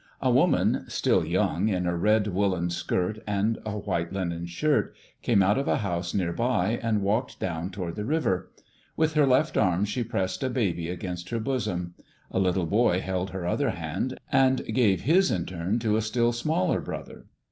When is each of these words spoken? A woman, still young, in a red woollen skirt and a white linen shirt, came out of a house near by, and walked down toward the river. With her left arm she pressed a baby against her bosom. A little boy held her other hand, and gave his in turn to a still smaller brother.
A 0.19 0.31
woman, 0.31 0.85
still 0.87 1.23
young, 1.23 1.67
in 1.69 1.85
a 1.85 1.95
red 1.95 2.25
woollen 2.25 2.71
skirt 2.71 3.19
and 3.27 3.59
a 3.67 3.77
white 3.77 4.11
linen 4.11 4.47
shirt, 4.47 4.95
came 5.21 5.43
out 5.43 5.59
of 5.59 5.67
a 5.67 5.77
house 5.77 6.11
near 6.11 6.33
by, 6.33 6.79
and 6.81 7.03
walked 7.03 7.39
down 7.39 7.69
toward 7.69 7.95
the 7.95 8.03
river. 8.03 8.49
With 8.97 9.13
her 9.13 9.27
left 9.27 9.57
arm 9.57 9.85
she 9.85 10.03
pressed 10.03 10.41
a 10.41 10.49
baby 10.49 10.89
against 10.89 11.29
her 11.29 11.39
bosom. 11.39 11.93
A 12.31 12.39
little 12.39 12.65
boy 12.65 12.99
held 12.99 13.29
her 13.29 13.45
other 13.45 13.69
hand, 13.69 14.17
and 14.31 14.65
gave 14.73 15.01
his 15.01 15.29
in 15.29 15.45
turn 15.45 15.77
to 15.77 15.97
a 15.97 16.01
still 16.01 16.31
smaller 16.31 16.79
brother. 16.81 17.27